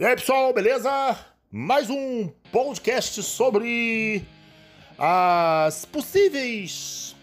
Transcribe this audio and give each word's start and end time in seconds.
E 0.00 0.04
aí, 0.06 0.16
pessoal, 0.16 0.50
beleza? 0.54 1.14
Mais 1.52 1.90
um 1.90 2.30
podcast 2.50 3.22
sobre 3.22 4.24
as 4.96 5.84
possíveis 5.84 7.14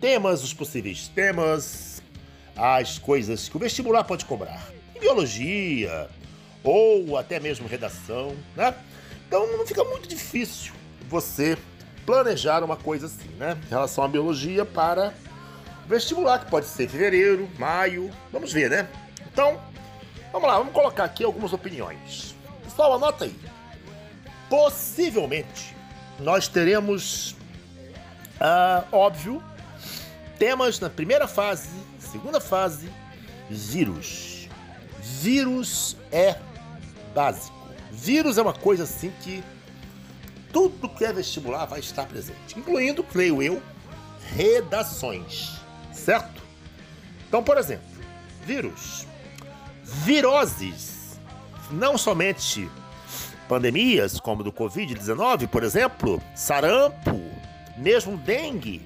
temas, 0.00 0.42
os 0.42 0.52
possíveis 0.52 1.06
temas, 1.06 2.02
as 2.56 2.98
coisas 2.98 3.48
que 3.48 3.56
o 3.56 3.60
vestibular 3.60 4.02
pode 4.02 4.24
cobrar. 4.24 4.68
Em 4.96 4.98
biologia, 4.98 6.10
ou 6.64 7.16
até 7.16 7.38
mesmo 7.38 7.68
redação, 7.68 8.36
né? 8.56 8.74
Então 9.28 9.56
não 9.56 9.64
fica 9.64 9.84
muito 9.84 10.08
difícil 10.08 10.72
você 11.08 11.56
planejar 12.04 12.64
uma 12.64 12.76
coisa 12.76 13.06
assim, 13.06 13.30
né? 13.38 13.56
Em 13.64 13.70
relação 13.70 14.02
à 14.02 14.08
biologia 14.08 14.64
para 14.64 15.14
vestibular, 15.86 16.40
que 16.40 16.50
pode 16.50 16.66
ser 16.66 16.88
fevereiro, 16.88 17.48
maio, 17.60 18.10
vamos 18.32 18.52
ver, 18.52 18.70
né? 18.70 18.88
Então, 19.32 19.60
Vamos 20.34 20.48
lá, 20.48 20.58
vamos 20.58 20.72
colocar 20.72 21.04
aqui 21.04 21.22
algumas 21.22 21.52
opiniões. 21.52 22.34
Pessoal, 22.64 22.94
anota 22.94 23.24
aí. 23.24 23.38
Possivelmente, 24.50 25.76
nós 26.18 26.48
teremos, 26.48 27.36
ah, 28.40 28.82
óbvio, 28.90 29.40
temas 30.36 30.80
na 30.80 30.90
primeira 30.90 31.28
fase, 31.28 31.68
segunda 32.00 32.40
fase, 32.40 32.90
vírus. 33.48 34.48
Vírus 34.98 35.96
é 36.10 36.36
básico. 37.14 37.68
Vírus 37.92 38.36
é 38.36 38.42
uma 38.42 38.54
coisa 38.54 38.82
assim 38.82 39.12
que 39.22 39.44
tudo 40.52 40.88
que 40.88 41.04
é 41.04 41.12
vestibular 41.12 41.64
vai 41.66 41.78
estar 41.78 42.06
presente, 42.06 42.58
incluindo, 42.58 43.04
creio 43.04 43.40
eu, 43.40 43.62
redações, 44.34 45.60
certo? 45.92 46.42
Então, 47.28 47.40
por 47.40 47.56
exemplo, 47.56 47.86
vírus 48.44 49.06
viroses. 50.02 51.18
Não 51.70 51.96
somente 51.96 52.68
pandemias, 53.48 54.18
como 54.18 54.42
do 54.42 54.52
Covid-19, 54.52 55.48
por 55.48 55.62
exemplo, 55.62 56.22
sarampo, 56.34 57.20
mesmo 57.76 58.16
dengue. 58.16 58.82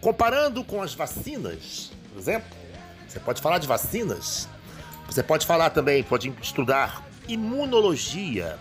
Comparando 0.00 0.64
com 0.64 0.82
as 0.82 0.94
vacinas, 0.94 1.92
por 2.10 2.18
exemplo, 2.18 2.56
você 3.06 3.20
pode 3.20 3.40
falar 3.40 3.58
de 3.58 3.66
vacinas, 3.66 4.48
você 5.06 5.22
pode 5.22 5.46
falar 5.46 5.70
também, 5.70 6.02
pode 6.02 6.32
estudar 6.42 7.04
imunologia. 7.28 8.58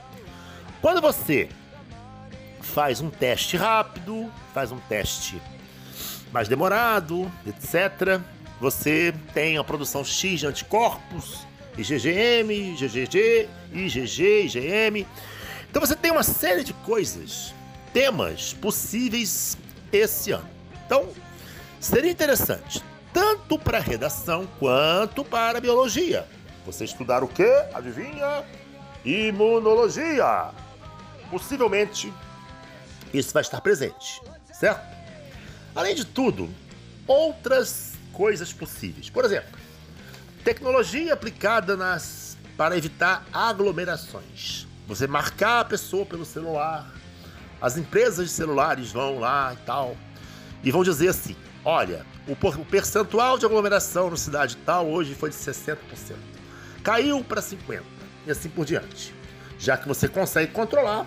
Quando 0.81 1.01
você 1.01 1.49
faz 2.59 3.01
um 3.01 3.09
teste 3.09 3.57
rápido, 3.57 4.31
faz 4.53 4.71
um 4.71 4.79
teste 4.79 5.41
mais 6.31 6.47
demorado, 6.47 7.31
etc., 7.47 8.21
você 8.59 9.13
tem 9.33 9.57
a 9.57 9.63
produção 9.63 10.05
X 10.05 10.41
de 10.41 10.47
anticorpos, 10.47 11.47
IgGM, 11.77 12.73
IgG, 12.73 13.49
IgG, 13.73 14.45
IgM. 14.45 15.07
Então 15.69 15.79
você 15.79 15.95
tem 15.95 16.11
uma 16.11 16.23
série 16.23 16.63
de 16.63 16.73
coisas, 16.73 17.53
temas 17.93 18.53
possíveis 18.53 19.57
esse 19.91 20.31
ano. 20.31 20.49
Então, 20.85 21.07
seria 21.79 22.11
interessante, 22.11 22.83
tanto 23.13 23.57
para 23.57 23.79
redação 23.79 24.47
quanto 24.59 25.23
para 25.23 25.61
biologia. 25.61 26.27
Você 26.65 26.83
estudar 26.83 27.23
o 27.23 27.27
que? 27.27 27.49
Adivinha? 27.73 28.43
Imunologia. 29.03 30.49
Possivelmente 31.29 32.11
isso 33.13 33.33
vai 33.33 33.41
estar 33.41 33.61
presente, 33.61 34.21
certo? 34.53 34.85
Além 35.73 35.95
de 35.95 36.05
tudo, 36.05 36.49
outras 37.07 37.93
coisas 38.13 38.53
possíveis. 38.53 39.09
Por 39.09 39.25
exemplo, 39.25 39.57
Tecnologia 40.43 41.13
aplicada 41.13 41.77
nas 41.77 42.35
para 42.57 42.75
evitar 42.75 43.23
aglomerações. 43.31 44.67
Você 44.87 45.05
marcar 45.05 45.59
a 45.59 45.65
pessoa 45.65 46.03
pelo 46.03 46.25
celular. 46.25 46.91
As 47.61 47.77
empresas 47.77 48.27
de 48.27 48.33
celulares 48.33 48.91
vão 48.91 49.19
lá 49.19 49.53
e 49.53 49.57
tal 49.65 49.95
e 50.63 50.71
vão 50.71 50.83
dizer 50.83 51.09
assim: 51.09 51.35
olha, 51.63 52.03
o, 52.27 52.31
o 52.33 52.65
percentual 52.65 53.37
de 53.37 53.45
aglomeração 53.45 54.09
na 54.09 54.17
cidade 54.17 54.57
tal 54.57 54.89
hoje 54.89 55.13
foi 55.13 55.29
de 55.29 55.35
60%. 55.35 55.77
Caiu 56.83 57.23
para 57.23 57.39
50% 57.39 57.83
e 58.25 58.31
assim 58.31 58.49
por 58.49 58.65
diante. 58.65 59.13
Já 59.59 59.77
que 59.77 59.87
você 59.87 60.07
consegue 60.07 60.51
controlar 60.51 61.05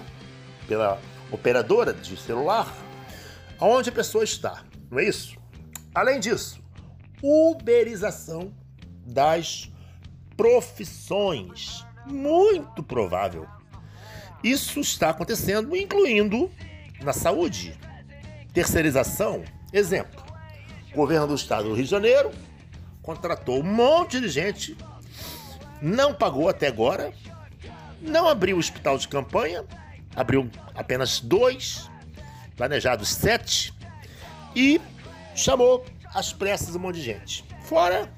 pela 0.68 1.00
operadora 1.32 1.92
de 1.92 2.16
celular 2.16 2.72
aonde 3.58 3.90
a 3.90 3.92
pessoa 3.92 4.22
está, 4.22 4.62
não 4.88 5.00
é 5.00 5.04
isso? 5.04 5.36
Além 5.92 6.20
disso, 6.20 6.60
uberização 7.20 8.52
das 9.04 9.70
profissões. 10.36 11.84
Muito 12.06 12.82
provável. 12.82 13.46
Isso 14.42 14.80
está 14.80 15.10
acontecendo, 15.10 15.74
incluindo 15.74 16.50
na 17.02 17.12
saúde. 17.12 17.78
Terceirização, 18.52 19.42
exemplo. 19.72 20.22
O 20.92 20.96
governo 20.96 21.28
do 21.28 21.34
estado 21.34 21.68
do 21.68 21.74
Rio 21.74 21.84
de 21.84 21.90
Janeiro 21.90 22.30
contratou 23.02 23.60
um 23.60 23.62
monte 23.62 24.20
de 24.20 24.28
gente, 24.28 24.76
não 25.80 26.14
pagou 26.14 26.48
até 26.48 26.68
agora, 26.68 27.12
não 28.00 28.28
abriu 28.28 28.56
o 28.56 28.60
hospital 28.60 28.96
de 28.96 29.08
campanha, 29.08 29.64
abriu 30.14 30.50
apenas 30.74 31.20
dois, 31.20 31.90
planejados 32.56 33.08
sete, 33.08 33.74
e 34.54 34.80
chamou 35.34 35.84
às 36.14 36.32
pressas 36.32 36.76
um 36.76 36.78
monte 36.78 36.96
de 36.96 37.02
gente. 37.02 37.44
Fora 37.64 38.12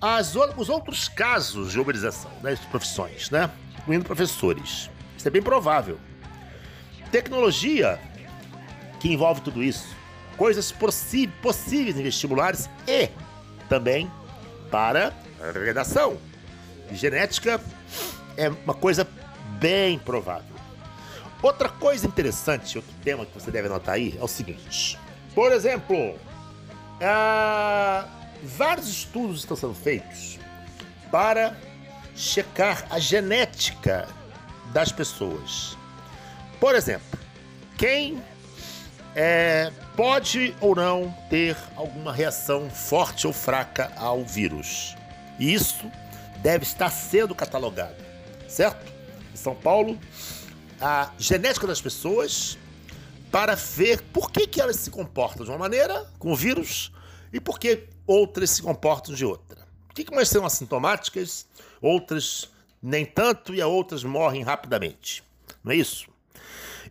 as, 0.00 0.34
os 0.56 0.68
outros 0.68 1.08
casos 1.08 1.72
de 1.72 1.80
uberização 1.80 2.30
das 2.42 2.58
né, 2.58 2.66
profissões, 2.70 3.30
né? 3.30 3.50
incluindo 3.78 4.04
professores. 4.04 4.90
Isso 5.16 5.28
é 5.28 5.30
bem 5.30 5.42
provável. 5.42 5.98
Tecnologia 7.10 8.00
que 8.98 9.12
envolve 9.12 9.40
tudo 9.40 9.62
isso, 9.62 9.94
coisas 10.36 10.72
possíveis 10.72 11.98
em 11.98 12.02
vestibulares 12.02 12.68
e 12.86 13.08
também 13.68 14.10
para 14.70 15.12
redação. 15.64 16.16
Genética 16.92 17.60
é 18.36 18.48
uma 18.48 18.74
coisa 18.74 19.06
bem 19.58 19.98
provável. 19.98 20.54
Outra 21.42 21.68
coisa 21.68 22.06
interessante, 22.06 22.76
outro 22.76 22.92
tema 23.02 23.24
que 23.24 23.32
você 23.32 23.50
deve 23.50 23.68
anotar 23.68 23.94
aí 23.94 24.16
é 24.18 24.22
o 24.22 24.28
seguinte: 24.28 24.98
por 25.34 25.52
exemplo, 25.52 26.18
a 27.00 28.06
vários 28.42 28.88
estudos 28.88 29.40
estão 29.40 29.56
sendo 29.56 29.74
feitos 29.74 30.38
para 31.10 31.56
checar 32.14 32.86
a 32.90 32.98
genética 32.98 34.08
das 34.72 34.92
pessoas. 34.92 35.76
Por 36.58 36.74
exemplo, 36.74 37.18
quem 37.76 38.22
é, 39.14 39.72
pode 39.96 40.54
ou 40.60 40.74
não 40.74 41.14
ter 41.28 41.56
alguma 41.76 42.12
reação 42.12 42.70
forte 42.70 43.26
ou 43.26 43.32
fraca 43.32 43.92
ao 43.96 44.24
vírus. 44.24 44.94
E 45.38 45.52
isso 45.52 45.90
deve 46.38 46.64
estar 46.64 46.90
sendo 46.90 47.34
catalogado, 47.34 47.96
certo? 48.48 48.90
Em 49.32 49.36
São 49.36 49.54
Paulo, 49.54 49.98
a 50.80 51.10
genética 51.18 51.66
das 51.66 51.80
pessoas 51.80 52.58
para 53.30 53.54
ver 53.54 54.02
por 54.12 54.30
que, 54.30 54.46
que 54.46 54.60
elas 54.60 54.76
se 54.76 54.90
comportam 54.90 55.44
de 55.44 55.50
uma 55.50 55.58
maneira 55.58 56.06
com 56.18 56.32
o 56.32 56.36
vírus 56.36 56.92
e 57.32 57.40
por 57.40 57.58
que 57.58 57.84
outras 58.06 58.50
se 58.50 58.62
comportam 58.62 59.14
de 59.14 59.24
outra. 59.24 59.66
Por 59.86 59.94
que 59.94 60.12
umas 60.12 60.28
são 60.28 60.44
assintomáticas, 60.44 61.46
outras 61.80 62.48
nem 62.82 63.04
tanto 63.04 63.54
e 63.54 63.60
as 63.60 63.68
outras 63.68 64.02
morrem 64.02 64.42
rapidamente? 64.42 65.22
Não 65.62 65.72
é 65.72 65.76
isso? 65.76 66.08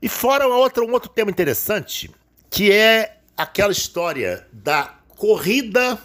E 0.02 0.08
fora 0.08 0.48
outra, 0.48 0.84
um 0.84 0.92
outro 0.92 1.10
tema 1.10 1.30
interessante, 1.30 2.10
que 2.50 2.72
é 2.72 3.18
aquela 3.36 3.72
história 3.72 4.48
da 4.52 4.96
corrida 5.10 6.02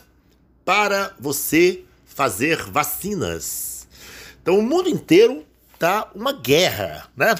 para 0.65 1.15
você 1.19 1.85
fazer 2.05 2.63
vacinas. 2.71 3.87
Então 4.43 4.59
o 4.59 4.63
mundo 4.63 4.89
inteiro 4.89 5.45
tá 5.79 6.11
uma 6.15 6.33
guerra, 6.33 7.09
né? 7.17 7.35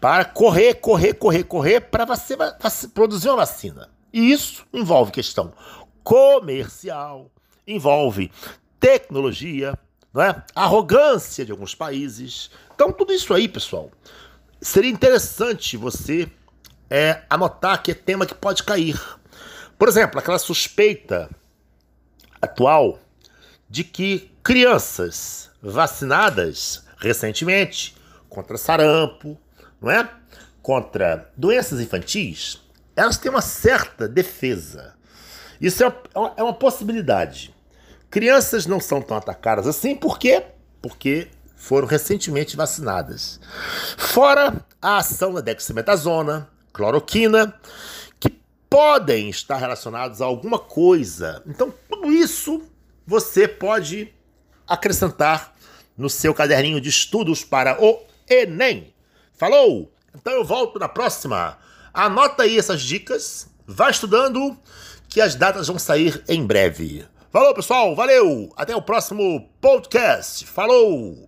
Para 0.00 0.24
correr, 0.24 0.74
correr, 0.74 1.14
correr, 1.14 1.44
correr 1.44 1.80
para 1.80 2.04
você 2.04 2.36
produzir 2.94 3.28
uma 3.28 3.38
vacina. 3.38 3.88
E 4.12 4.32
isso 4.32 4.66
envolve 4.72 5.10
questão 5.10 5.52
comercial, 6.08 7.30
envolve 7.66 8.32
tecnologia, 8.80 9.78
não 10.10 10.22
é? 10.22 10.42
arrogância 10.54 11.44
de 11.44 11.52
alguns 11.52 11.74
países. 11.74 12.50
Então, 12.74 12.90
tudo 12.90 13.12
isso 13.12 13.34
aí, 13.34 13.46
pessoal, 13.46 13.90
seria 14.58 14.90
interessante 14.90 15.76
você 15.76 16.26
é, 16.88 17.20
anotar 17.28 17.82
que 17.82 17.90
é 17.90 17.94
tema 17.94 18.24
que 18.24 18.34
pode 18.34 18.62
cair. 18.62 18.98
Por 19.78 19.86
exemplo, 19.86 20.18
aquela 20.18 20.38
suspeita 20.38 21.28
atual 22.40 22.98
de 23.68 23.84
que 23.84 24.30
crianças 24.42 25.50
vacinadas 25.60 26.86
recentemente 26.96 27.94
contra 28.30 28.56
sarampo, 28.56 29.38
não 29.78 29.90
é? 29.90 30.08
Contra 30.62 31.30
doenças 31.36 31.82
infantis, 31.82 32.62
elas 32.96 33.18
têm 33.18 33.30
uma 33.30 33.42
certa 33.42 34.08
defesa. 34.08 34.96
Isso 35.60 35.84
é, 35.84 35.86
é, 35.86 35.92
é 36.36 36.42
uma 36.42 36.54
possibilidade. 36.54 37.54
Crianças 38.10 38.66
não 38.66 38.80
são 38.80 39.02
tão 39.02 39.16
atacadas 39.16 39.66
assim, 39.66 39.94
por 39.94 40.18
quê? 40.18 40.44
Porque 40.80 41.28
foram 41.56 41.86
recentemente 41.86 42.56
vacinadas. 42.56 43.40
Fora 43.96 44.64
a 44.80 44.98
ação 44.98 45.34
da 45.34 45.40
dexametasona, 45.40 46.48
cloroquina, 46.72 47.54
que 48.18 48.30
podem 48.70 49.28
estar 49.28 49.56
relacionados 49.56 50.22
a 50.22 50.24
alguma 50.24 50.58
coisa. 50.58 51.42
Então, 51.46 51.74
tudo 51.88 52.12
isso 52.12 52.62
você 53.06 53.48
pode 53.48 54.14
acrescentar 54.66 55.54
no 55.96 56.08
seu 56.08 56.32
caderninho 56.32 56.80
de 56.80 56.88
estudos 56.88 57.42
para 57.42 57.82
o 57.82 58.00
Enem. 58.28 58.94
Falou? 59.36 59.92
Então 60.14 60.32
eu 60.32 60.44
volto 60.44 60.78
na 60.78 60.88
próxima. 60.88 61.58
Anota 61.92 62.44
aí 62.44 62.58
essas 62.58 62.82
dicas, 62.82 63.48
vá 63.66 63.90
estudando, 63.90 64.56
que 65.08 65.20
as 65.20 65.34
datas 65.34 65.68
vão 65.68 65.78
sair 65.78 66.22
em 66.28 66.44
breve. 66.46 67.04
Falou, 67.30 67.54
pessoal, 67.54 67.94
valeu! 67.94 68.50
Até 68.56 68.74
o 68.74 68.82
próximo 68.82 69.48
podcast. 69.60 70.46
Falou! 70.46 71.27